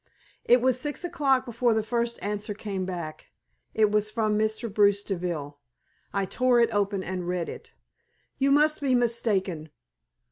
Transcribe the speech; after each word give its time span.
It 0.45 0.61
was 0.61 0.79
six 0.81 1.03
o'clock 1.03 1.45
before 1.45 1.75
the 1.75 1.83
first 1.83 2.17
answer 2.23 2.55
came 2.55 2.85
back. 2.87 3.27
It 3.75 3.91
was 3.91 4.09
from 4.09 4.35
Mr. 4.35 4.67
Bruce 4.67 5.03
Deville. 5.03 5.59
I 6.11 6.25
tore 6.25 6.59
it 6.59 6.73
open 6.73 7.03
and 7.03 7.27
read 7.27 7.47
it. 7.47 7.73
"You 8.39 8.49
must 8.49 8.81
be 8.81 8.95
mistaken. 8.95 9.69